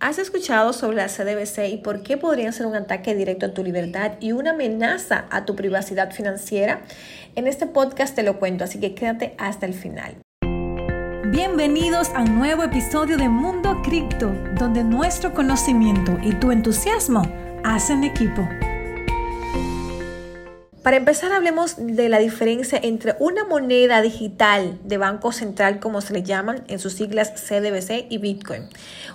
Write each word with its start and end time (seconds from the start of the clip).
¿Has 0.00 0.18
escuchado 0.18 0.72
sobre 0.72 0.96
la 0.96 1.08
CDBC 1.08 1.68
y 1.70 1.76
por 1.76 2.02
qué 2.02 2.16
podrían 2.16 2.54
ser 2.54 2.64
un 2.64 2.74
ataque 2.74 3.14
directo 3.14 3.44
a 3.44 3.52
tu 3.52 3.62
libertad 3.62 4.12
y 4.18 4.32
una 4.32 4.52
amenaza 4.52 5.26
a 5.30 5.44
tu 5.44 5.54
privacidad 5.54 6.10
financiera? 6.10 6.80
En 7.34 7.46
este 7.46 7.66
podcast 7.66 8.14
te 8.14 8.22
lo 8.22 8.38
cuento, 8.38 8.64
así 8.64 8.80
que 8.80 8.94
quédate 8.94 9.34
hasta 9.36 9.66
el 9.66 9.74
final. 9.74 10.16
Bienvenidos 11.26 12.08
a 12.14 12.22
un 12.22 12.38
nuevo 12.38 12.62
episodio 12.62 13.18
de 13.18 13.28
Mundo 13.28 13.82
Cripto, 13.84 14.32
donde 14.58 14.82
nuestro 14.84 15.34
conocimiento 15.34 16.16
y 16.22 16.32
tu 16.32 16.50
entusiasmo 16.50 17.22
hacen 17.62 18.02
equipo. 18.02 18.48
Para 20.82 20.96
empezar, 20.96 21.30
hablemos 21.32 21.74
de 21.76 22.08
la 22.08 22.18
diferencia 22.18 22.80
entre 22.82 23.14
una 23.18 23.44
moneda 23.44 24.00
digital 24.00 24.78
de 24.82 24.96
Banco 24.96 25.30
Central, 25.30 25.78
como 25.78 26.00
se 26.00 26.14
le 26.14 26.22
llaman 26.22 26.64
en 26.68 26.78
sus 26.78 26.94
siglas 26.94 27.34
CDBC 27.34 28.06
y 28.08 28.16
Bitcoin. 28.16 28.62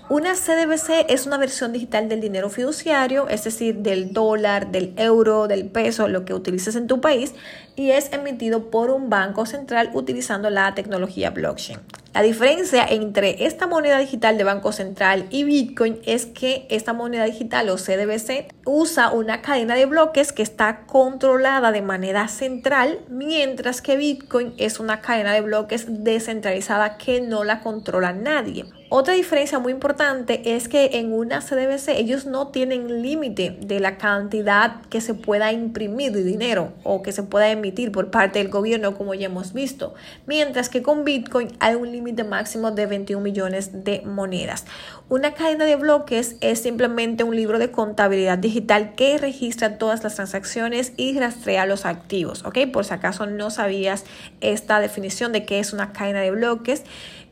Una 0.08 0.36
CDBC 0.36 1.08
es 1.10 1.26
una 1.26 1.40
versión 1.40 1.74
digital 1.74 2.08
del 2.08 2.22
dinero 2.22 2.52
fiduciario, 2.52 3.28
es 3.30 3.46
decir, 3.46 3.78
del 3.78 4.14
dólar, 4.14 4.72
del 4.72 4.94
euro, 4.98 5.48
del 5.48 5.66
peso, 5.66 6.08
lo 6.08 6.24
que 6.24 6.36
utilices 6.36 6.76
en 6.76 6.86
tu 6.86 7.02
país, 7.02 7.34
y 7.76 7.90
es 7.90 8.14
emitido 8.14 8.70
por 8.70 8.92
un 8.92 9.10
banco 9.10 9.48
central 9.48 9.90
utilizando 9.96 10.52
la 10.52 10.76
tecnología 10.76 11.32
blockchain. 11.32 11.80
La 12.16 12.22
diferencia 12.22 12.86
entre 12.90 13.46
esta 13.46 13.68
moneda 13.68 14.00
digital 14.00 14.38
de 14.38 14.46
Banco 14.46 14.72
Central 14.72 15.28
y 15.32 15.44
Bitcoin 15.44 16.00
es 16.06 16.26
que 16.26 16.66
esta 16.70 16.94
moneda 16.94 17.26
digital 17.26 17.68
o 17.68 17.76
CDBC 17.76 18.54
usa 18.66 19.12
una 19.12 19.42
cadena 19.42 19.76
de 19.76 19.86
bloques 19.86 20.32
que 20.32 20.42
está 20.42 20.86
controlada 20.86 21.74
de 21.74 21.82
manera 21.82 22.30
central, 22.30 23.02
mientras 23.10 23.82
que 23.82 23.98
Bitcoin 23.98 24.54
es 24.56 24.80
una 24.80 25.02
cadena 25.02 25.34
de 25.34 25.42
bloques 25.42 25.88
descentralizada 25.90 26.98
que 26.98 27.20
no 27.20 27.44
la 27.44 27.60
controla 27.60 28.14
nadie. 28.14 28.64
Otra 28.90 29.16
diferencia 29.16 29.58
muy 29.58 29.72
importante 29.74 30.56
es 30.56 30.68
que 30.68 30.92
en 30.94 31.12
una 31.12 31.42
CDBC 31.42 31.90
ellos 31.90 32.28
no 32.28 32.50
tienen 32.50 33.02
límite 33.02 33.58
de 33.60 33.80
la 33.80 33.98
cantidad 33.98 34.82
que 34.92 35.02
se 35.02 35.16
pueda 35.16 35.52
imprimir 35.52 36.12
de 36.12 36.24
dinero 36.24 36.72
o 36.84 37.02
que 37.02 37.12
se 37.12 37.24
pueda 37.24 37.50
emitir 37.50 37.92
por 37.92 38.12
parte 38.12 38.38
del 38.38 38.50
gobierno 38.50 38.96
como 38.96 39.16
ya 39.16 39.26
hemos 39.26 39.54
visto, 39.54 39.96
mientras 40.28 40.70
que 40.70 40.84
con 40.84 41.04
Bitcoin 41.04 41.48
hay 41.60 41.74
un 41.74 41.92
límite 41.92 42.24
máximo 42.24 42.70
de 42.70 42.86
21 42.86 43.24
millones 43.24 43.84
de 43.84 44.02
monedas. 44.02 44.66
Una 45.10 45.34
cadena 45.34 45.66
de 45.66 45.78
bloques 45.78 46.36
es 46.42 46.62
simplemente 46.62 47.24
un 47.24 47.36
libro 47.36 47.58
de 47.58 47.72
contabilidad 47.72 48.38
digital 48.38 48.94
que 48.94 49.18
registra 49.18 49.80
todas 49.80 50.04
las 50.04 50.16
transacciones 50.16 50.94
y 50.96 51.18
rastrea 51.18 51.66
los 51.66 51.86
activos, 51.86 52.46
¿ok? 52.46 52.60
Por 52.72 52.86
si 52.86 52.94
acaso 52.94 53.26
no 53.26 53.50
sabías 53.50 54.06
esta 54.42 54.80
definición 54.80 55.32
de 55.32 55.44
qué 55.44 55.58
es 55.58 55.74
una 55.74 55.92
cadena 55.92 56.22
de 56.22 56.30
bloques. 56.30 56.84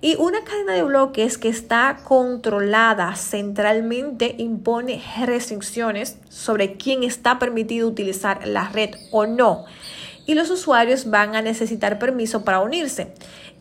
Y 0.04 0.18
una 0.18 0.44
cadena 0.44 0.74
de 0.74 0.84
bloques 0.84 1.38
que 1.38 1.48
está 1.48 2.00
controlada 2.04 3.16
centralmente 3.16 4.36
impone 4.38 5.02
restricciones 5.26 6.18
sobre 6.28 6.74
quién 6.74 7.04
está 7.04 7.40
permitido 7.40 7.88
utilizar 7.88 8.46
la 8.46 8.68
red 8.68 8.90
o 9.12 9.26
no. 9.28 9.64
Y 10.26 10.36
los 10.36 10.50
usuarios 10.50 11.10
van 11.10 11.36
a 11.36 11.42
necesitar 11.42 12.00
permiso 12.00 12.44
para 12.44 12.62
unirse. 12.62 13.14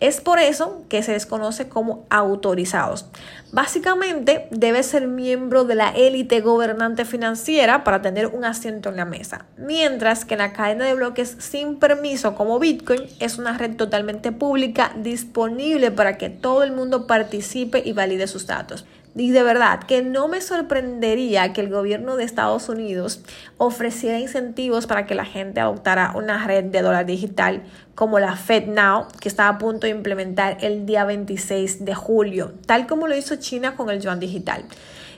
Es 0.02 0.20
por 0.20 0.40
eso 0.40 0.82
que 0.88 1.02
se 1.04 1.12
les 1.12 1.26
conoce 1.26 1.68
como 1.68 2.06
autorizados. 2.10 3.06
Básicamente, 3.52 4.48
debe 4.50 4.82
ser 4.82 5.06
miembro 5.06 5.64
de 5.64 5.76
la 5.76 5.90
élite 5.90 6.40
gobernante 6.40 7.04
financiera 7.04 7.84
para 7.84 8.02
tener 8.02 8.26
un 8.26 8.44
asiento 8.44 8.88
en 8.88 8.96
la 8.96 9.04
mesa, 9.04 9.46
mientras 9.56 10.24
que 10.24 10.36
la 10.36 10.52
cadena 10.52 10.86
de 10.86 10.94
bloques 10.94 11.36
sin 11.38 11.78
permiso 11.78 12.34
como 12.34 12.58
Bitcoin 12.58 13.02
es 13.20 13.38
una 13.38 13.56
red 13.56 13.76
totalmente 13.76 14.32
pública 14.32 14.92
disponible 14.96 15.92
para 15.92 16.18
que 16.18 16.30
todo 16.30 16.64
el 16.64 16.72
mundo 16.72 17.06
participe 17.06 17.80
y 17.84 17.92
valide 17.92 18.26
sus 18.26 18.48
datos. 18.48 18.84
Y 19.14 19.30
de 19.30 19.42
verdad 19.42 19.80
que 19.82 20.02
no 20.02 20.26
me 20.26 20.40
sorprendería 20.40 21.52
que 21.52 21.60
el 21.60 21.68
gobierno 21.68 22.16
de 22.16 22.24
Estados 22.24 22.70
Unidos 22.70 23.20
ofreciera 23.58 24.18
incentivos 24.18 24.86
para 24.86 25.04
que 25.04 25.14
la 25.14 25.26
gente 25.26 25.60
adoptara 25.60 26.12
una 26.14 26.46
red 26.46 26.64
de 26.64 26.80
dólar 26.80 27.04
digital 27.04 27.62
como 27.94 28.18
la 28.18 28.36
FedNow, 28.36 29.08
que 29.20 29.28
está 29.28 29.48
a 29.48 29.58
punto 29.58 29.86
de 29.86 29.90
implementar 29.90 30.56
el 30.62 30.86
día 30.86 31.04
26 31.04 31.84
de 31.84 31.94
julio, 31.94 32.54
tal 32.64 32.86
como 32.86 33.06
lo 33.06 33.14
hizo 33.14 33.36
China 33.36 33.76
con 33.76 33.90
el 33.90 34.00
yuan 34.00 34.18
digital. 34.18 34.64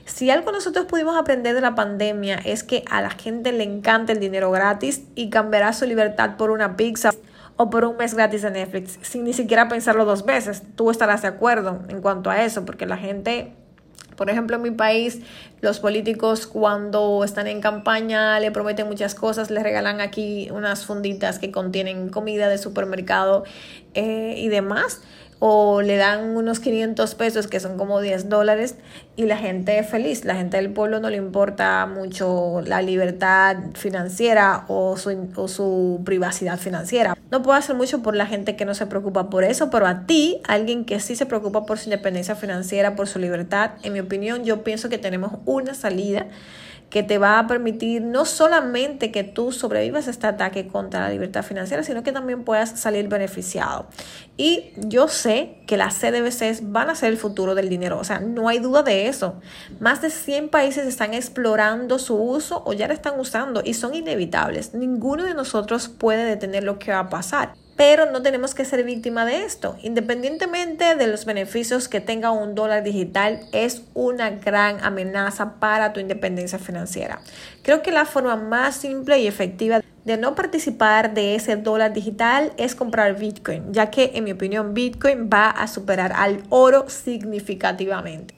Si 0.05 0.29
algo 0.29 0.51
nosotros 0.51 0.85
pudimos 0.85 1.17
aprender 1.17 1.55
de 1.55 1.61
la 1.61 1.73
pandemia 1.73 2.35
es 2.35 2.63
que 2.63 2.83
a 2.91 3.01
la 3.01 3.09
gente 3.09 3.51
le 3.51 3.63
encanta 3.63 4.11
el 4.11 4.19
dinero 4.19 4.51
gratis 4.51 5.03
y 5.15 5.29
cambiará 5.29 5.73
su 5.73 5.85
libertad 5.85 6.35
por 6.37 6.51
una 6.51 6.75
pizza 6.75 7.11
o 7.57 7.69
por 7.69 7.85
un 7.85 7.97
mes 7.97 8.13
gratis 8.13 8.41
de 8.41 8.51
Netflix, 8.51 8.99
sin 9.01 9.23
ni 9.23 9.33
siquiera 9.33 9.67
pensarlo 9.67 10.05
dos 10.05 10.25
veces. 10.25 10.61
Tú 10.75 10.91
estarás 10.91 11.21
de 11.21 11.29
acuerdo 11.29 11.79
en 11.87 12.01
cuanto 12.01 12.29
a 12.29 12.43
eso, 12.43 12.65
porque 12.65 12.85
la 12.85 12.97
gente 12.97 13.53
por 14.15 14.29
ejemplo, 14.29 14.55
en 14.57 14.61
mi 14.61 14.71
país, 14.71 15.21
los 15.61 15.79
políticos 15.79 16.47
cuando 16.47 17.23
están 17.23 17.47
en 17.47 17.61
campaña 17.61 18.39
le 18.39 18.51
prometen 18.51 18.87
muchas 18.87 19.15
cosas, 19.15 19.49
les 19.51 19.63
regalan 19.63 20.01
aquí 20.01 20.49
unas 20.51 20.85
funditas 20.85 21.39
que 21.39 21.51
contienen 21.51 22.09
comida 22.09 22.49
de 22.49 22.57
supermercado 22.57 23.43
eh, 23.93 24.35
y 24.37 24.47
demás 24.49 25.01
o 25.39 25.81
le 25.81 25.97
dan 25.97 26.35
unos 26.35 26.59
500 26.59 27.15
pesos 27.15 27.47
que 27.47 27.59
son 27.59 27.77
como 27.77 27.99
10 27.99 28.29
dólares 28.29 28.75
y 29.15 29.25
la 29.25 29.37
gente 29.37 29.77
es 29.77 29.87
feliz, 29.87 30.25
la 30.25 30.35
gente 30.35 30.57
del 30.57 30.71
pueblo 30.71 30.99
no 30.99 31.09
le 31.09 31.17
importa 31.17 31.85
mucho 31.85 32.61
la 32.65 32.81
libertad 32.81 33.57
financiera 33.73 34.65
o 34.67 34.97
su, 34.97 35.29
o 35.35 35.47
su 35.47 36.01
privacidad 36.05 36.57
financiera. 36.57 37.17
No 37.31 37.41
puedo 37.41 37.57
hacer 37.57 37.75
mucho 37.75 38.01
por 38.01 38.15
la 38.15 38.25
gente 38.25 38.55
que 38.55 38.65
no 38.65 38.73
se 38.73 38.87
preocupa 38.87 39.29
por 39.29 39.43
eso, 39.43 39.69
pero 39.69 39.87
a 39.87 40.05
ti, 40.05 40.41
alguien 40.47 40.85
que 40.85 40.99
sí 40.99 41.15
se 41.15 41.25
preocupa 41.25 41.65
por 41.65 41.77
su 41.77 41.85
independencia 41.85 42.35
financiera, 42.35 42.95
por 42.95 43.07
su 43.07 43.19
libertad, 43.19 43.71
en 43.83 43.93
mi 43.93 43.99
opinión, 43.99 44.45
yo 44.45 44.63
pienso 44.63 44.89
que 44.89 44.97
tenemos 44.97 45.33
una 45.45 45.73
salida 45.73 46.27
que 46.89 47.03
te 47.03 47.17
va 47.17 47.39
a 47.39 47.47
permitir 47.47 48.01
no 48.01 48.25
solamente 48.25 49.11
que 49.11 49.23
tú 49.23 49.51
sobrevivas 49.51 50.07
a 50.07 50.11
este 50.11 50.27
ataque 50.27 50.67
contra 50.67 51.01
la 51.01 51.09
libertad 51.09 51.43
financiera, 51.43 51.83
sino 51.83 52.03
que 52.03 52.11
también 52.11 52.43
puedas 52.43 52.79
salir 52.79 53.07
beneficiado. 53.07 53.87
Y 54.37 54.71
yo 54.77 55.07
que 55.25 55.77
las 55.77 55.95
CDBCs 55.95 56.71
van 56.71 56.89
a 56.89 56.95
ser 56.95 57.09
el 57.09 57.17
futuro 57.17 57.55
del 57.55 57.69
dinero, 57.69 57.99
o 57.99 58.03
sea, 58.03 58.19
no 58.19 58.47
hay 58.47 58.59
duda 58.59 58.83
de 58.83 59.07
eso. 59.07 59.35
Más 59.79 60.01
de 60.01 60.09
100 60.09 60.49
países 60.49 60.85
están 60.85 61.13
explorando 61.13 61.99
su 61.99 62.15
uso 62.15 62.63
o 62.65 62.73
ya 62.73 62.87
lo 62.87 62.93
están 62.93 63.19
usando 63.19 63.61
y 63.63 63.73
son 63.73 63.95
inevitables. 63.95 64.73
Ninguno 64.73 65.23
de 65.23 65.33
nosotros 65.33 65.87
puede 65.89 66.25
detener 66.25 66.63
lo 66.63 66.79
que 66.79 66.91
va 66.91 66.99
a 66.99 67.09
pasar 67.09 67.53
pero 67.75 68.09
no 68.09 68.21
tenemos 68.21 68.55
que 68.55 68.63
ser 68.63 68.83
víctima 68.83 69.25
de 69.25 69.43
esto. 69.43 69.77
Independientemente 69.81 70.95
de 70.95 71.07
los 71.07 71.25
beneficios 71.25 71.89
que 71.89 71.99
tenga 71.99 72.31
un 72.31 72.55
dólar 72.55 72.83
digital, 72.83 73.41
es 73.51 73.81
una 73.93 74.29
gran 74.29 74.83
amenaza 74.83 75.55
para 75.59 75.91
tu 75.91 75.99
independencia 75.99 76.57
financiera. 76.57 77.19
Creo 77.63 77.81
que 77.81 77.91
la 77.91 78.05
forma 78.05 78.37
más 78.37 78.77
simple 78.77 79.19
y 79.19 79.27
efectiva 79.27 79.81
de 80.05 80.17
no 80.17 80.35
participar 80.35 81.13
de 81.13 81.35
ese 81.35 81.55
dólar 81.57 81.91
digital 81.91 82.53
es 82.57 82.75
comprar 82.75 83.17
Bitcoin, 83.17 83.73
ya 83.73 83.89
que 83.89 84.11
en 84.13 84.23
mi 84.23 84.31
opinión 84.31 84.73
Bitcoin 84.73 85.29
va 85.33 85.49
a 85.49 85.67
superar 85.67 86.13
al 86.13 86.43
oro 86.49 86.85
significativamente. 86.87 88.35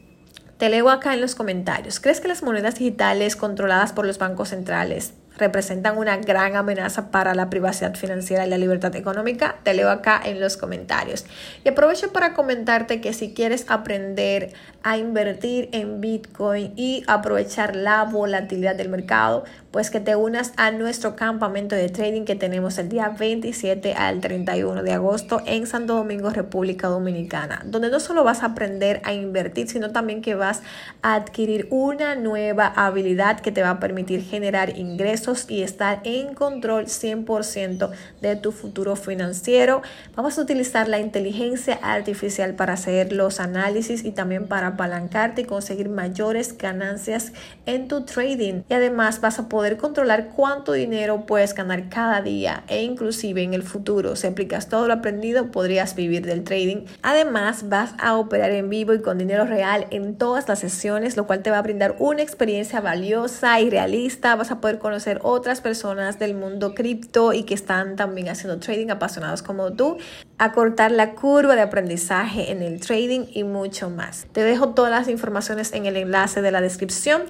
Te 0.58 0.70
leo 0.70 0.90
acá 0.90 1.14
en 1.14 1.22
los 1.22 1.36
comentarios. 1.36 2.00
¿Crees 2.00 2.20
que 2.20 2.30
las 2.30 2.42
monedas 2.42 2.76
digitales 2.76 3.36
controladas 3.36 3.94
por 3.94 4.08
los 4.08 4.18
bancos 4.18 4.50
centrales 4.50 5.14
representan 5.38 5.98
una 5.98 6.18
gran 6.18 6.56
amenaza 6.56 7.12
para 7.12 7.36
la 7.36 7.50
privacidad 7.50 7.96
financiera 7.96 8.46
y 8.46 8.50
la 8.50 8.58
libertad 8.58 8.96
económica? 8.96 9.58
Te 9.64 9.74
leo 9.74 9.90
acá 9.90 10.22
en 10.24 10.40
los 10.40 10.58
comentarios. 10.58 11.26
Y 11.64 11.70
aprovecho 11.70 12.12
para 12.12 12.34
comentarte 12.34 13.02
que 13.02 13.14
si 13.14 13.34
quieres 13.34 13.66
aprender 13.70 14.54
a 14.84 14.98
invertir 14.98 15.70
en 15.74 16.02
Bitcoin 16.02 16.74
y 16.76 17.04
aprovechar 17.08 17.76
la 17.76 18.04
volatilidad 18.04 18.76
del 18.76 18.90
mercado, 18.90 19.44
pues 19.72 19.92
que 19.92 20.00
te 20.00 20.16
unas 20.16 20.54
a 20.58 20.72
nuestro 20.72 21.16
campamento 21.16 21.76
de 21.76 21.90
trading 21.90 22.24
que 22.24 22.36
tenemos 22.36 22.78
el 22.78 22.90
día 22.90 23.10
27 23.10 23.94
al 23.94 24.22
31 24.22 24.82
de 24.82 24.94
agosto 24.94 25.42
en 25.46 25.68
Santo 25.68 25.96
Domingo, 25.96 26.30
República 26.30 26.88
Dominicana, 26.88 27.62
donde 27.66 27.90
no 27.90 28.00
solo 28.00 28.24
vas 28.24 28.44
a 28.44 28.48
aprender 28.48 29.02
a 29.04 29.14
invertir, 29.14 29.68
sino 29.68 29.92
también 29.92 30.22
que 30.22 30.36
vas 30.36 30.62
a 31.02 31.16
adquirir 31.16 31.68
una 31.70 32.16
nueva 32.16 32.68
habilidad 32.68 33.42
que 33.42 33.52
te 33.52 33.62
va 33.62 33.72
a 33.72 33.80
permitir 33.80 34.24
generar 34.24 34.78
ingresos 34.78 35.27
y 35.50 35.62
estar 35.62 36.00
en 36.06 36.34
control 36.34 36.86
100% 36.86 37.92
de 38.22 38.36
tu 38.38 38.54
futuro 38.54 38.96
financiero. 38.96 39.82
Vamos 40.16 40.38
a 40.38 40.42
utilizar 40.42 40.88
la 40.88 41.00
inteligencia 41.00 41.80
artificial 41.82 42.54
para 42.54 42.74
hacer 42.74 43.12
los 43.12 43.42
análisis 43.42 44.06
y 44.06 44.12
también 44.12 44.48
para 44.48 44.68
apalancarte 44.68 45.42
y 45.42 45.46
conseguir 45.46 45.90
mayores 45.90 46.58
ganancias 46.58 47.34
en 47.66 47.90
tu 47.90 48.06
trading. 48.06 48.62
Y 48.70 48.74
además 48.74 49.20
vas 49.20 49.38
a 49.40 49.50
poder 49.50 49.76
controlar 49.76 50.30
cuánto 50.30 50.72
dinero 50.72 51.26
puedes 51.26 51.54
ganar 51.54 51.90
cada 51.90 52.22
día 52.22 52.64
e 52.68 52.84
inclusive 52.84 53.44
en 53.44 53.54
el 53.54 53.64
futuro, 53.64 54.16
si 54.16 54.28
aplicas 54.28 54.70
todo 54.70 54.88
lo 54.88 54.94
aprendido, 54.94 55.52
podrías 55.52 55.96
vivir 55.96 56.26
del 56.26 56.44
trading. 56.44 56.86
Además, 57.02 57.68
vas 57.68 57.94
a 58.00 58.16
operar 58.16 58.52
en 58.52 58.70
vivo 58.70 58.94
y 58.94 59.02
con 59.02 59.18
dinero 59.18 59.46
real 59.46 59.88
en 59.90 60.18
todas 60.18 60.48
las 60.48 60.60
sesiones, 60.60 61.18
lo 61.18 61.28
cual 61.28 61.44
te 61.44 61.52
va 61.52 61.58
a 61.58 61.62
brindar 61.62 61.96
una 62.00 62.22
experiencia 62.22 62.80
valiosa 62.82 63.60
y 63.60 63.70
realista. 63.70 64.36
Vas 64.36 64.52
a 64.52 64.62
poder 64.62 64.80
conocer 64.80 65.17
otras 65.22 65.62
personas 65.62 66.20
del 66.20 66.34
mundo 66.34 66.74
cripto 66.76 67.34
y 67.34 67.44
que 67.44 67.54
están 67.54 67.96
también 67.96 68.30
haciendo 68.30 68.60
trading 68.60 68.90
apasionados 68.90 69.42
como 69.42 69.74
tú, 69.74 69.98
acortar 70.38 70.92
la 70.92 71.14
curva 71.16 71.56
de 71.56 71.62
aprendizaje 71.62 72.52
en 72.52 72.62
el 72.62 72.80
trading 72.80 73.26
y 73.34 73.44
mucho 73.44 73.90
más. 73.90 74.28
Te 74.32 74.44
dejo 74.44 74.70
todas 74.70 74.92
las 74.92 75.08
informaciones 75.08 75.74
en 75.74 75.86
el 75.86 75.98
enlace 75.98 76.42
de 76.42 76.52
la 76.52 76.62
descripción. 76.62 77.24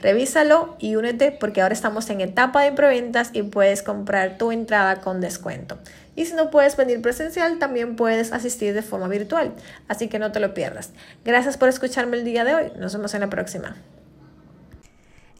Revísalo 0.00 0.76
y 0.78 0.96
únete 0.96 1.32
porque 1.32 1.62
ahora 1.62 1.74
estamos 1.74 2.10
en 2.10 2.20
etapa 2.20 2.62
de 2.62 2.72
preventas 2.72 3.30
y 3.32 3.42
puedes 3.42 3.82
comprar 3.82 4.38
tu 4.38 4.52
entrada 4.52 5.00
con 5.00 5.20
descuento. 5.20 5.78
Y 6.16 6.26
si 6.26 6.34
no 6.34 6.50
puedes 6.50 6.76
venir 6.76 7.02
presencial, 7.02 7.58
también 7.58 7.96
puedes 7.96 8.32
asistir 8.32 8.74
de 8.74 8.82
forma 8.82 9.08
virtual. 9.08 9.52
Así 9.88 10.08
que 10.08 10.18
no 10.18 10.32
te 10.32 10.40
lo 10.40 10.54
pierdas. 10.54 10.90
Gracias 11.24 11.56
por 11.56 11.68
escucharme 11.68 12.16
el 12.16 12.24
día 12.24 12.44
de 12.44 12.54
hoy. 12.54 12.72
Nos 12.78 12.94
vemos 12.94 13.14
en 13.14 13.20
la 13.20 13.30
próxima. 13.30 13.76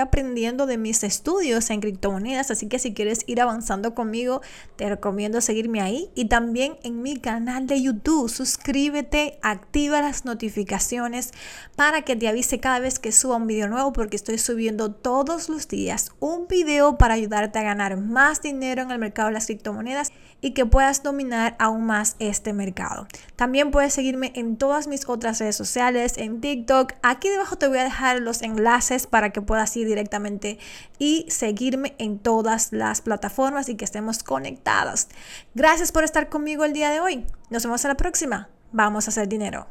aprendiendo 0.00 0.66
de 0.66 0.78
mis 0.78 1.02
estudios 1.02 1.70
en 1.70 1.80
criptomonedas, 1.80 2.50
así 2.50 2.68
que 2.68 2.78
si 2.78 2.94
quieres 2.94 3.20
ir 3.26 3.40
avanzando 3.40 3.94
conmigo, 3.94 4.42
te 4.76 4.88
recomiendo 4.88 5.40
seguirme 5.40 5.80
ahí 5.80 6.10
y 6.14 6.26
también 6.26 6.76
en 6.82 7.02
mi 7.02 7.18
canal 7.18 7.66
de 7.66 7.80
YouTube. 7.80 8.28
Suscríbete, 8.28 9.38
activa 9.42 10.00
las 10.00 10.24
notificaciones 10.24 11.32
para 11.76 12.02
que 12.02 12.16
te 12.16 12.28
avise 12.28 12.60
cada 12.60 12.78
vez 12.78 12.98
que 12.98 13.12
suba 13.12 13.36
un 13.36 13.46
video 13.46 13.68
nuevo 13.68 13.92
porque 13.92 14.16
estoy 14.16 14.38
subiendo 14.38 14.92
todos 14.92 15.48
los 15.48 15.68
días 15.68 16.10
un 16.20 16.46
video 16.48 16.98
para 16.98 17.14
ayudarte 17.14 17.58
a 17.58 17.62
ganar 17.62 17.96
más 17.96 18.42
dinero 18.42 18.82
en 18.82 18.90
el 18.90 18.98
mercado 18.98 19.28
de 19.28 19.34
las 19.34 19.46
criptomonedas 19.46 20.12
y 20.40 20.52
que 20.52 20.66
puedas 20.66 21.02
dominar 21.02 21.56
aún 21.58 21.86
más 21.86 22.16
este 22.18 22.52
mercado. 22.52 23.06
También 23.36 23.70
puedes 23.70 23.92
seguirme 23.92 24.32
en 24.34 24.56
todas 24.56 24.86
mis 24.86 25.08
otras 25.08 25.38
redes 25.40 25.56
sociales, 25.56 26.18
en 26.18 26.40
TikTok. 26.40 26.92
Aquí 27.02 27.28
debajo 27.28 27.56
te 27.56 27.68
voy 27.68 27.78
a 27.78 27.84
dejar 27.84 28.20
los 28.20 28.42
enlaces 28.42 29.06
para 29.06 29.30
que 29.30 29.42
puedas 29.42 29.76
ir 29.76 29.86
directamente 29.86 30.58
y 30.98 31.26
seguirme 31.28 31.94
en 31.98 32.18
todas 32.18 32.72
las 32.72 33.00
plataformas 33.00 33.68
y 33.68 33.76
que 33.76 33.84
estemos 33.84 34.22
conectados. 34.22 35.08
Gracias 35.54 35.92
por 35.92 36.04
estar 36.04 36.28
conmigo 36.28 36.64
el 36.64 36.72
día 36.72 36.90
de 36.90 37.00
hoy. 37.00 37.26
Nos 37.50 37.64
vemos 37.64 37.84
en 37.84 37.88
la 37.88 37.96
próxima. 37.96 38.48
Vamos 38.72 39.06
a 39.06 39.10
hacer 39.10 39.28
dinero. 39.28 39.66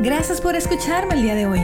Gracias 0.00 0.40
por 0.40 0.54
escucharme 0.54 1.14
el 1.14 1.22
día 1.22 1.34
de 1.34 1.46
hoy. 1.46 1.60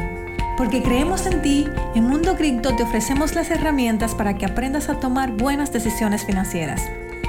Porque 0.57 0.83
creemos 0.83 1.27
en 1.27 1.43
ti, 1.43 1.67
en 1.95 2.05
Mundo 2.05 2.37
Cripto 2.37 2.75
te 2.77 2.83
ofrecemos 2.83 3.35
las 3.35 3.51
herramientas 3.51 4.15
para 4.15 4.37
que 4.37 4.47
aprendas 4.47 4.89
a 4.89 5.01
tomar 5.01 5.33
buenas 5.33 5.73
decisiones 5.73 6.25
financieras. 6.25 6.83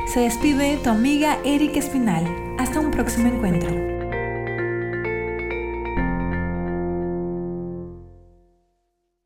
Se 0.06 0.20
despide 0.20 0.78
tu 0.78 0.90
amiga 0.90 1.40
Erika 1.44 1.80
Espinal. 1.80 2.26
Hasta 2.60 2.80
un 2.80 2.92
próximo 2.92 3.28
encuentro. 3.28 3.93